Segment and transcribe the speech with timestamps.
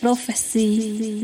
[0.00, 1.20] Prophecy.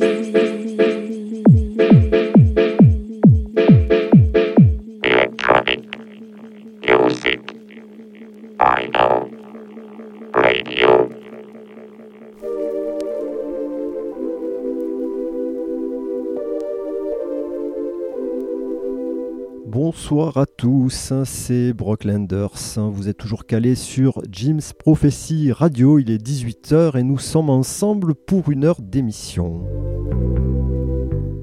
[20.87, 22.55] Tous, c'est Brocklanders.
[22.77, 25.99] Vous êtes toujours calés sur Jim's Prophecy Radio.
[25.99, 29.65] Il est 18h et nous sommes ensemble pour une heure d'émission.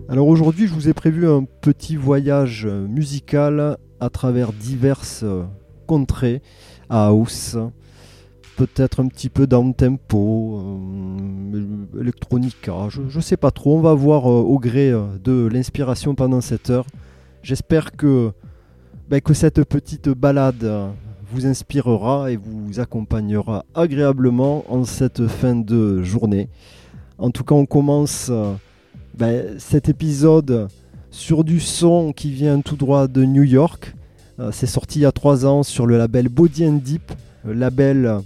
[0.07, 5.25] Alors aujourd'hui, je vous ai prévu un petit voyage musical à travers diverses
[5.87, 6.41] contrées
[6.89, 7.57] à house.
[8.55, 13.77] Peut-être un petit peu down tempo, euh, electronica, je, je sais pas trop.
[13.77, 16.85] On va voir euh, au gré euh, de l'inspiration pendant cette heure.
[17.41, 18.31] J'espère que,
[19.09, 20.69] ben, que cette petite balade
[21.31, 26.49] vous inspirera et vous accompagnera agréablement en cette fin de journée.
[27.17, 28.31] En tout cas, on commence
[29.17, 30.67] ben, cet épisode
[31.11, 33.93] sur du son qui vient tout droit de New York.
[34.39, 37.11] Euh, C'est sorti il y a trois ans sur le label Body and Deep,
[37.45, 38.21] label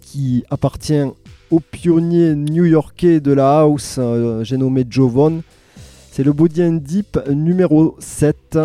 [0.00, 1.02] qui appartient
[1.50, 5.40] au pionnier new-yorkais de la house, euh, j'ai nommé Vaughan.
[6.10, 8.58] C'est le Body and Deep numéro 7,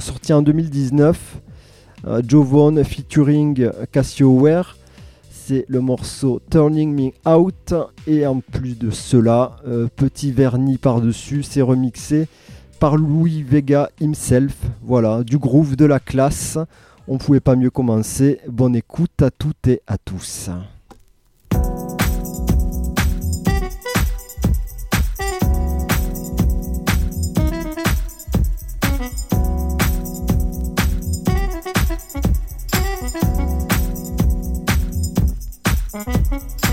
[0.00, 1.40] sorti en 2019.
[2.06, 4.76] Euh, Joe Vaughan featuring Cassio Ware.
[5.46, 7.74] C'est le morceau Turning Me Out.
[8.06, 12.28] Et en plus de cela, euh, petit vernis par-dessus, c'est remixé
[12.80, 14.56] par Louis Vega himself.
[14.82, 16.56] Voilà, du groove de la classe.
[17.08, 18.40] On pouvait pas mieux commencer.
[18.48, 20.48] Bonne écoute à toutes et à tous.
[35.94, 36.63] Mm-hmm.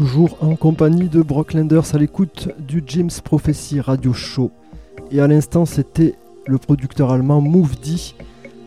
[0.00, 4.50] Toujours en compagnie de Brocklanders à l'écoute du James Prophecy Radio Show.
[5.10, 6.14] Et à l'instant, c'était
[6.46, 7.96] le producteur allemand Move D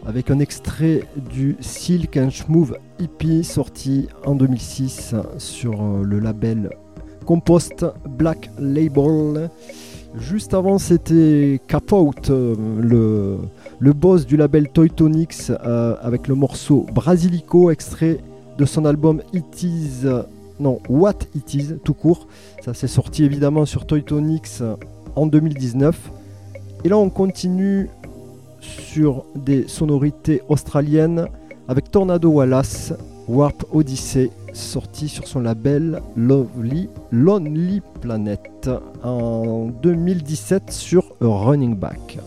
[0.05, 6.69] avec un extrait du Silk and Schmove EP sorti en 2006 sur euh, le label
[7.25, 9.49] Compost Black Label.
[10.19, 13.39] Juste avant, c'était Capote, euh,
[13.79, 18.19] le, boss du label Toy Tonics, euh, avec le morceau Brasilico, extrait
[18.59, 20.05] de son album It Is
[20.59, 22.27] non, What It Is, tout court.
[22.63, 24.61] Ça s'est sorti évidemment sur Toy Tonics
[25.15, 26.11] en 2019.
[26.83, 27.89] Et là, on continue
[28.59, 31.27] sur des sonorités australiennes
[31.67, 32.93] avec Tornado Wallace,
[33.27, 38.69] Warp Odyssey, sorti sur son label Lovely Lonely Planet
[39.03, 42.19] en 2017 sur Running Back.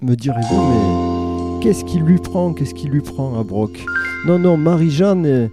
[0.00, 3.84] Me direz-vous, mais qu'est-ce qui lui prend Qu'est-ce qui lui prend à Brock
[4.26, 5.50] Non, non, Marie-Jeanne,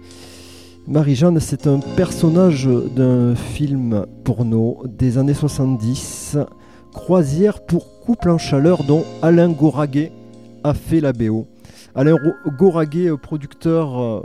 [0.86, 6.38] Marie-Jeanne, c'est un personnage d'un film porno des années 70,
[6.92, 10.12] Croisière pour couple en chaleur, dont Alain Goraguet
[10.64, 11.46] a fait la BO.
[11.94, 12.16] Alain
[12.58, 14.22] Goraguet, producteur euh,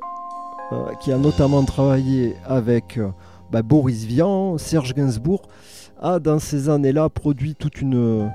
[0.71, 3.09] euh, qui a notamment travaillé avec euh,
[3.51, 5.43] bah, Boris Vian, Serge Gainsbourg,
[6.01, 8.29] a dans ces années-là produit toute une,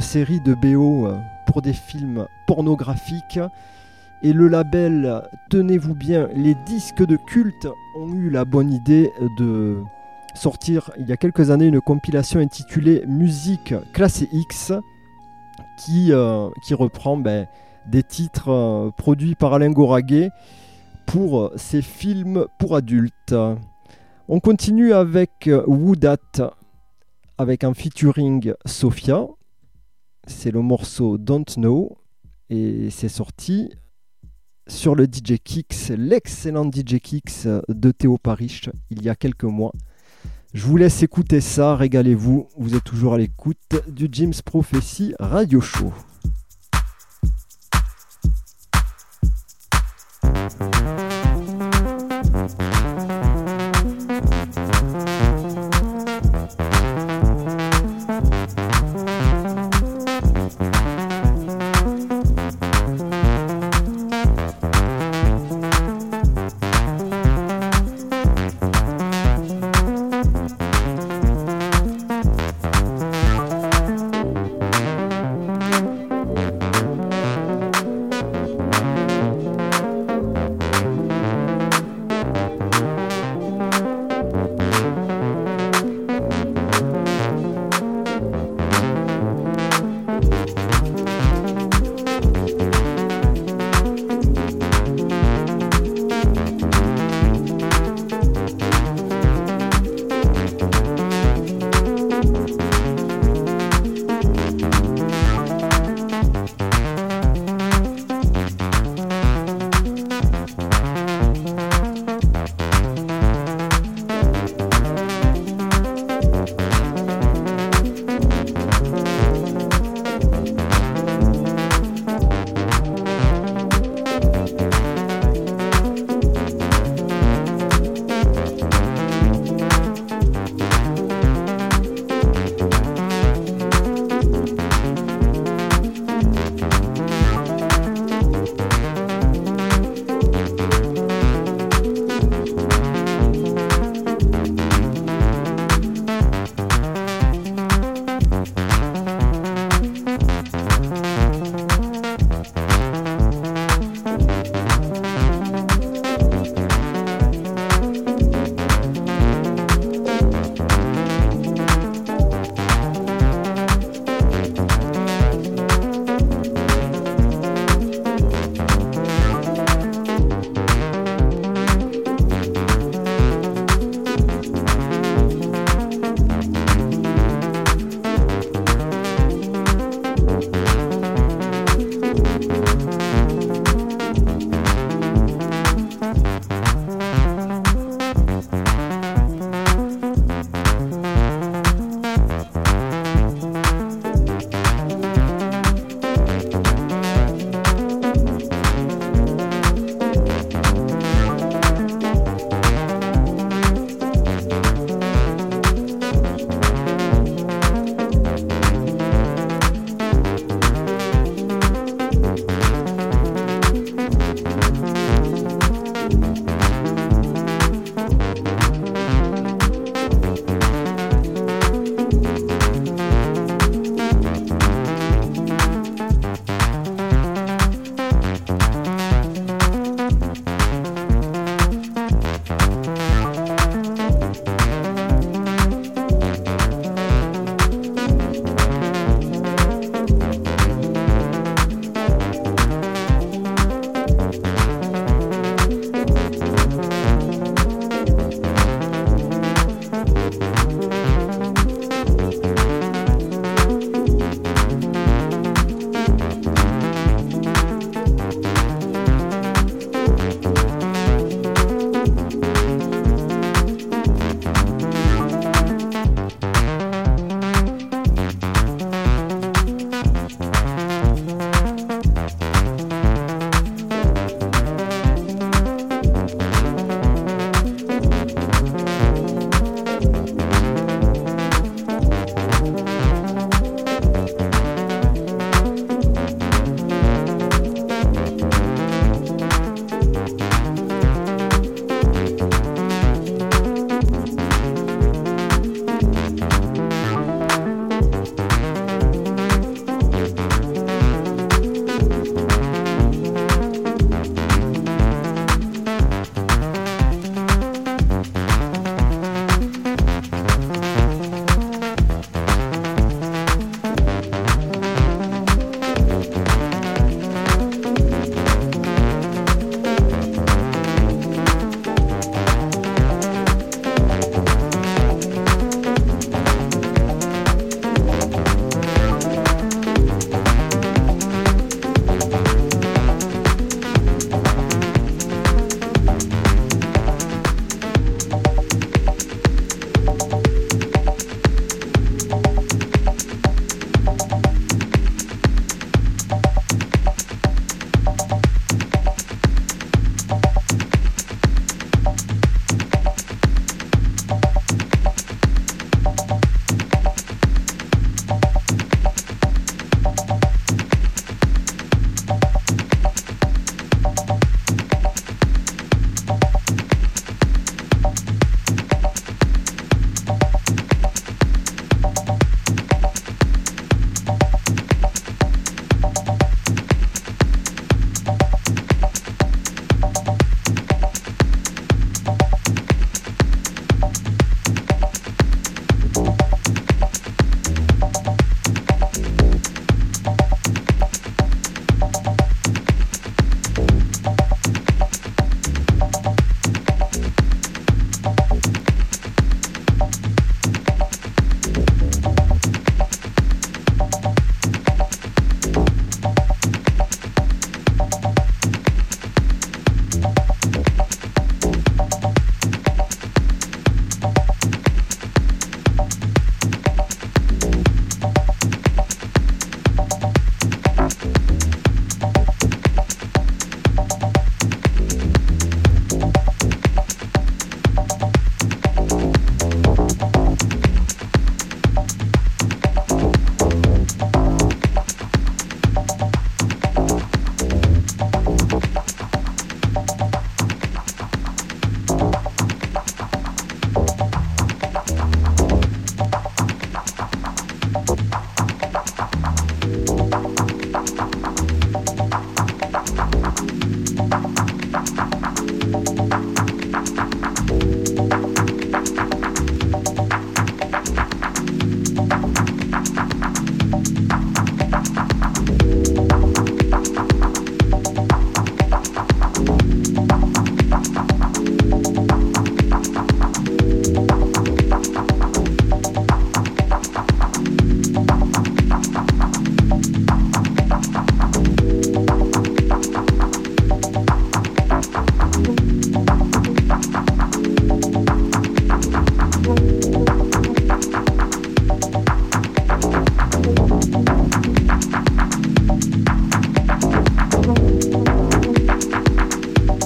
[0.00, 1.08] série de BO
[1.46, 3.40] pour des films pornographiques.
[4.22, 9.82] Et le label, tenez-vous bien, les disques de culte ont eu la bonne idée de
[10.34, 14.72] sortir il y a quelques années une compilation intitulée Musique classée X
[15.84, 17.46] qui, euh, reprend ben,
[17.86, 20.30] des titres euh, produits par Alain Goraguet
[21.06, 23.34] pour ces films pour adultes.
[24.28, 26.18] On continue avec euh, Woodat
[27.40, 29.26] avec un featuring Sophia.
[30.26, 31.96] C'est le morceau Don't Know
[32.50, 33.72] et c'est sorti
[34.68, 39.72] sur le DJ Kicks, l'excellent DJ Kicks de Théo Parish il y a quelques mois.
[40.52, 43.56] Je vous laisse écouter ça, régalez-vous, vous êtes toujours à l'écoute
[43.88, 45.94] du Jim's Prophecy Radio Show.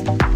[0.04, 0.33] Bye.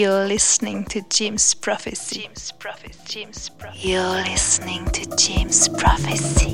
[0.00, 2.20] You're listening to Jim's Prophecy.
[2.22, 2.98] Jim's Prophecy.
[3.04, 3.88] Jim's Prophecy.
[3.90, 6.49] You're listening to Jim's Prophecy.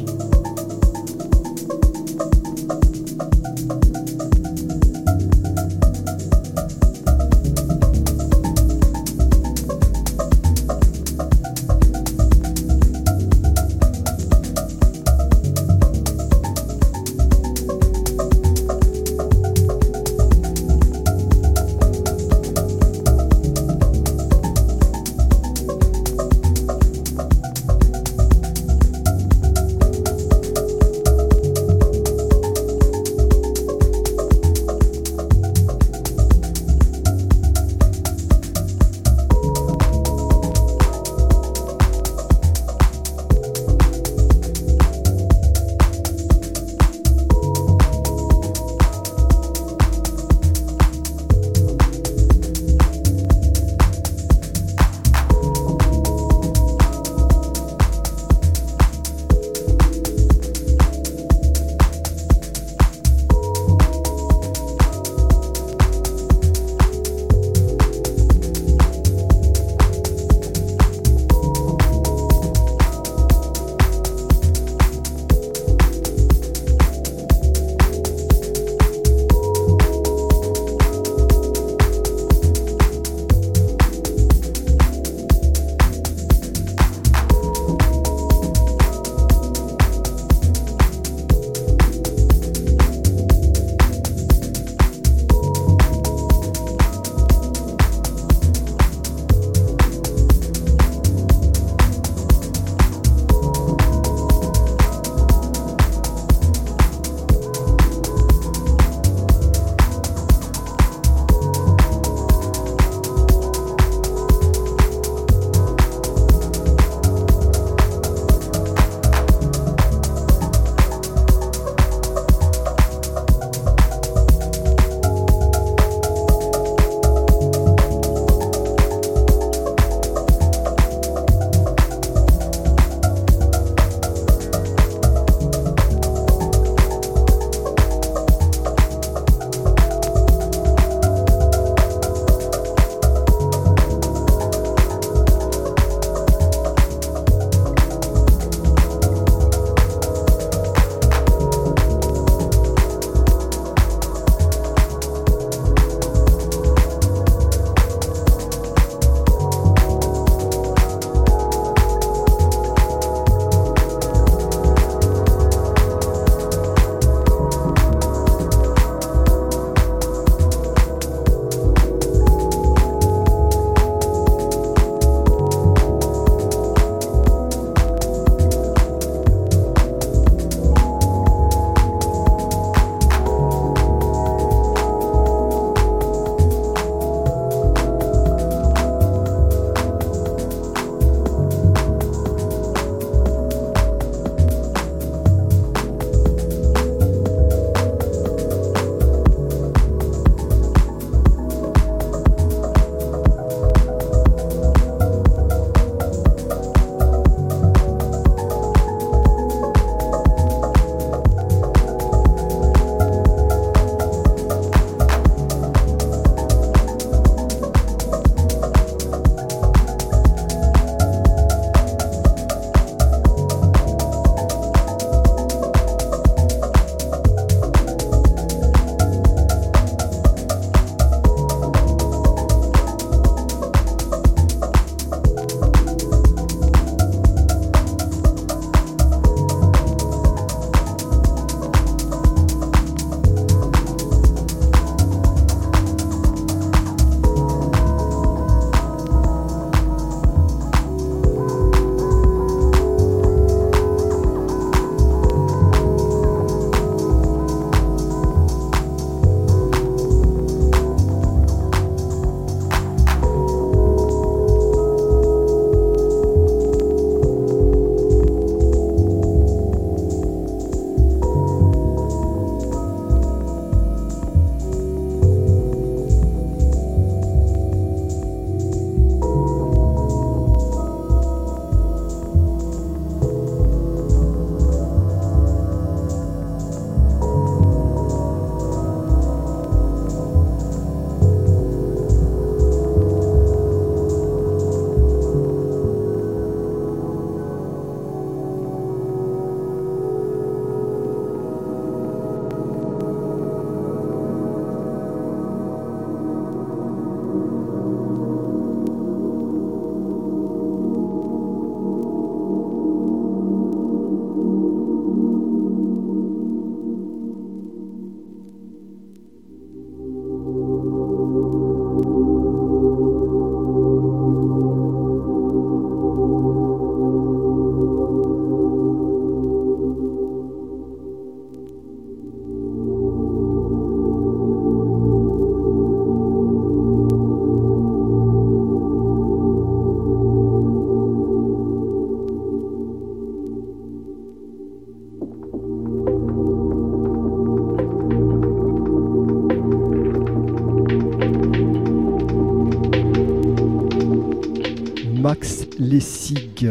[355.87, 356.69] Lessig.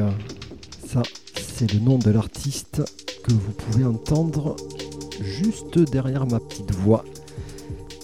[0.85, 1.01] Ça,
[1.35, 2.83] c'est le nom de l'artiste
[3.23, 4.57] que vous pouvez entendre
[5.21, 7.05] juste derrière ma petite voix.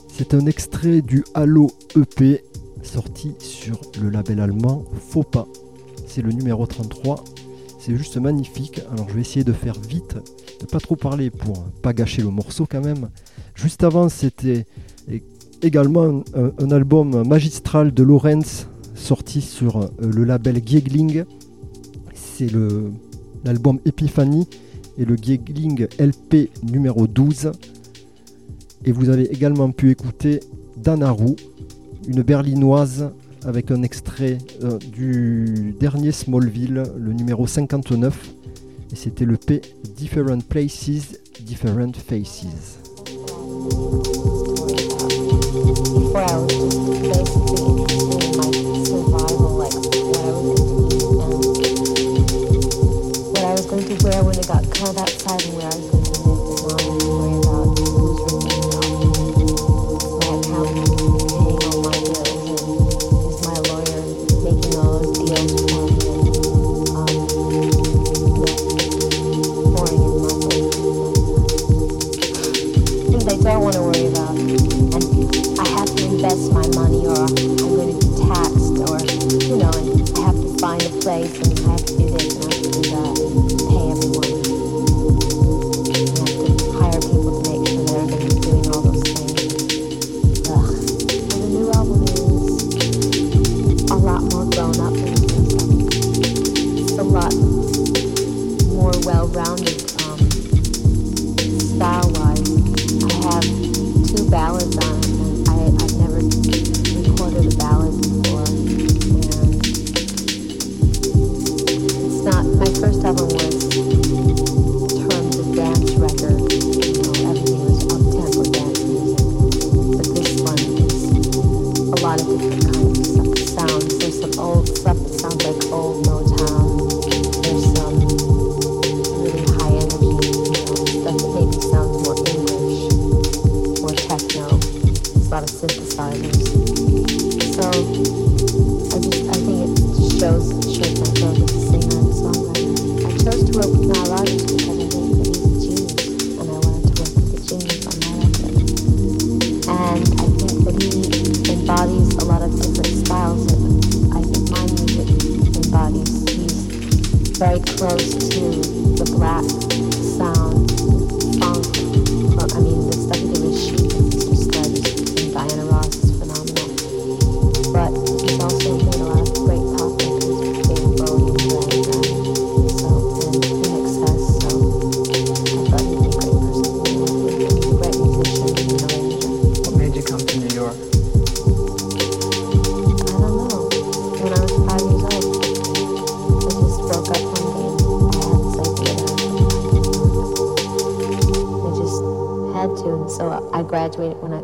[0.07, 2.45] C'est un extrait du Halo EP
[2.81, 5.47] sorti sur le label allemand Faux pas.
[6.07, 7.25] C'est le numéro 33.
[7.77, 8.79] C'est juste magnifique.
[8.93, 10.15] Alors je vais essayer de faire vite,
[10.61, 13.09] de pas trop parler pour pas gâcher le morceau quand même.
[13.53, 14.65] Juste avant, c'était
[15.61, 18.67] également un, album magistral de Lorenz
[19.01, 21.25] sorti sur euh, le label Giegling.
[22.13, 22.49] C'est
[23.43, 24.47] l'album Epiphany
[24.97, 27.51] et le Giegling LP numéro 12.
[28.85, 30.39] Et vous avez également pu écouter
[30.77, 31.35] Danaru,
[32.07, 33.11] une berlinoise
[33.45, 38.31] avec un extrait euh, du dernier Smallville, le numéro 59.
[38.91, 39.61] Et c'était le P
[39.97, 42.79] Different Places, Different Faces.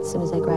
[0.07, 0.56] as soon as I graduate.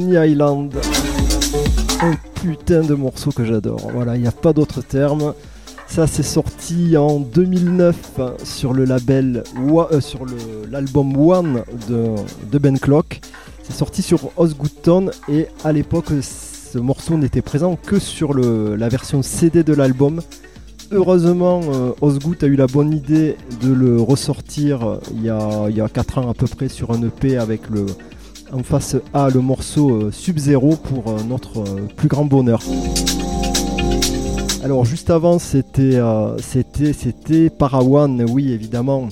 [0.00, 0.72] Coney Island.
[2.00, 3.90] Un putain de morceau que j'adore.
[3.92, 5.34] Voilà, il n'y a pas d'autre terme.
[5.86, 7.96] Ça, c'est sorti en 2009
[8.42, 10.20] sur le label, euh, sur
[10.70, 13.20] l'album One de, Ben Clock.
[13.62, 19.22] C'est sorti sur Osgood et à l'époque, ce morceau n'était présent que sur la version
[19.22, 20.22] CD de l'album.
[20.92, 25.76] Heureusement, euh, a eu la bonne idée de le ressortir euh, il y, a, il
[25.76, 27.86] y a 4 ans à peu près sur un EP avec le,
[28.52, 31.64] en face A le morceau Sub-Zero pour notre
[31.96, 32.60] plus grand bonheur.
[34.62, 39.08] Alors juste avant c'était euh, c'était c'était Parawan, oui évidemment,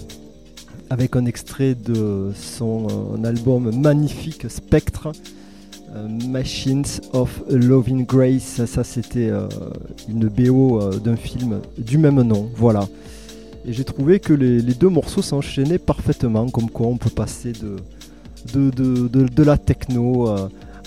[0.91, 5.09] avec un extrait de son euh, album magnifique Spectre.
[5.97, 6.84] Euh, Machines
[7.14, 9.30] of Loving Grace, ça c'était
[10.07, 12.86] une BO d'un film du même nom, voilà.
[13.64, 17.76] Et j'ai trouvé que les, deux morceaux s'enchaînaient parfaitement, comme quoi on peut passer de,
[18.47, 18.70] de,
[19.09, 20.28] de la techno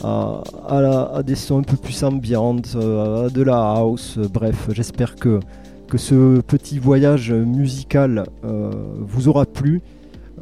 [0.04, 4.18] à, des sons un peu plus ambiantes, à de la house.
[4.18, 5.40] bref, j'espère que,
[5.88, 9.82] que ce petit voyage musical euh, vous aura plu.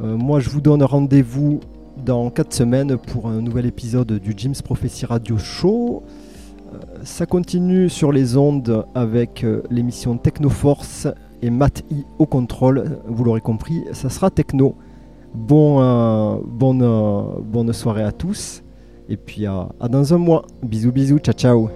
[0.00, 1.60] Euh, moi, je vous donne rendez-vous
[2.04, 6.02] dans 4 semaines pour un nouvel épisode du Jim's Prophecy Radio Show.
[6.72, 11.08] Euh, ça continue sur les ondes avec l'émission Technoforce
[11.42, 11.82] et Matt
[12.18, 12.98] au contrôle.
[13.06, 14.76] Vous l'aurez compris, ça sera techno.
[15.34, 16.86] Bon, bonne,
[17.42, 18.62] bonne soirée à tous.
[19.08, 20.44] Et puis à, à dans un mois.
[20.62, 21.70] Bisous, bisous, ciao, ciao.